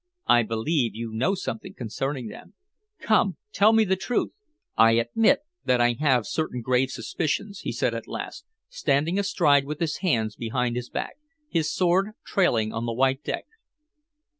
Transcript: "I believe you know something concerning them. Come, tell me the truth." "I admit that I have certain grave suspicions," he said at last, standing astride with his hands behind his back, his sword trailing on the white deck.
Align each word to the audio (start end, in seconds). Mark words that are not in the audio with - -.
"I 0.25 0.41
believe 0.41 0.95
you 0.95 1.11
know 1.13 1.35
something 1.35 1.75
concerning 1.75 2.25
them. 2.25 2.55
Come, 2.97 3.37
tell 3.51 3.71
me 3.71 3.83
the 3.83 3.95
truth." 3.95 4.31
"I 4.75 4.93
admit 4.93 5.41
that 5.65 5.79
I 5.79 5.91
have 5.99 6.25
certain 6.25 6.61
grave 6.61 6.89
suspicions," 6.89 7.59
he 7.59 7.71
said 7.71 7.93
at 7.93 8.07
last, 8.07 8.43
standing 8.67 9.19
astride 9.19 9.65
with 9.65 9.79
his 9.79 9.97
hands 9.97 10.35
behind 10.35 10.75
his 10.75 10.89
back, 10.89 11.17
his 11.49 11.71
sword 11.71 12.13
trailing 12.25 12.73
on 12.73 12.87
the 12.87 12.93
white 12.93 13.23
deck. 13.23 13.45